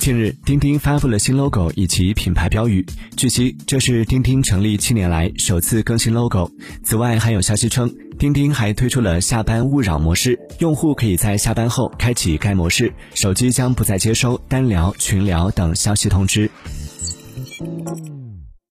[0.00, 2.86] 近日钉钉发布了新 logo 以及品牌标语。
[3.18, 6.50] 据悉这是钉钉成立七年来首次更新 logo
[6.82, 16.50] 此外还有消息称钉钉还推出了下班勿扰模式用户可以在下班后开启该模式手机将不再接收单聊群聊等消息通知。